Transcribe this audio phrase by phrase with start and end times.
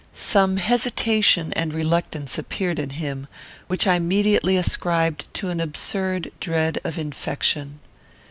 [0.15, 3.27] Some hesitation and reluctance appeared in him,
[3.67, 7.79] which I immediately ascribed to an absurd dread of infection.